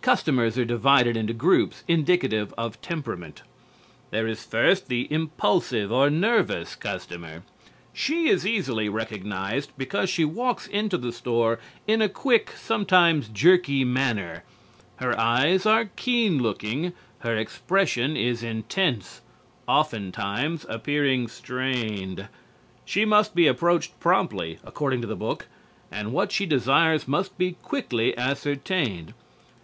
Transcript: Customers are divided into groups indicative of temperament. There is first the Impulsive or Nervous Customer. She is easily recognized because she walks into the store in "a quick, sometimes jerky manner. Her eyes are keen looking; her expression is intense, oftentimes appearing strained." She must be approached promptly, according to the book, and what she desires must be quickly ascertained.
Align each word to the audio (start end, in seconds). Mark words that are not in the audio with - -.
Customers 0.00 0.56
are 0.58 0.64
divided 0.64 1.16
into 1.16 1.32
groups 1.32 1.82
indicative 1.88 2.54
of 2.56 2.80
temperament. 2.82 3.42
There 4.12 4.28
is 4.28 4.44
first 4.44 4.86
the 4.86 5.08
Impulsive 5.12 5.90
or 5.90 6.08
Nervous 6.08 6.76
Customer. 6.76 7.42
She 7.92 8.28
is 8.28 8.46
easily 8.46 8.88
recognized 8.88 9.72
because 9.76 10.08
she 10.08 10.24
walks 10.24 10.68
into 10.68 10.96
the 10.96 11.10
store 11.12 11.58
in 11.88 12.00
"a 12.00 12.08
quick, 12.08 12.52
sometimes 12.52 13.26
jerky 13.26 13.84
manner. 13.84 14.44
Her 14.98 15.18
eyes 15.18 15.66
are 15.66 15.86
keen 15.96 16.38
looking; 16.38 16.92
her 17.20 17.36
expression 17.36 18.16
is 18.16 18.44
intense, 18.44 19.20
oftentimes 19.66 20.64
appearing 20.68 21.26
strained." 21.26 22.28
She 22.84 23.04
must 23.04 23.34
be 23.34 23.48
approached 23.48 23.98
promptly, 23.98 24.58
according 24.62 25.00
to 25.00 25.08
the 25.08 25.16
book, 25.16 25.48
and 25.90 26.12
what 26.12 26.30
she 26.30 26.46
desires 26.46 27.08
must 27.08 27.36
be 27.36 27.56
quickly 27.64 28.16
ascertained. 28.16 29.12